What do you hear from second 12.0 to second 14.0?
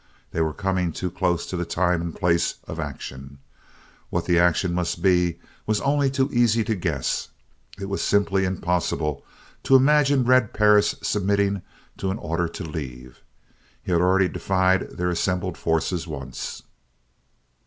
an order to leave. He